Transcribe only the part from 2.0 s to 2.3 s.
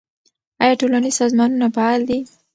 دي؟